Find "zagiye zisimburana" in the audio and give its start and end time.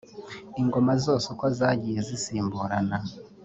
1.57-2.97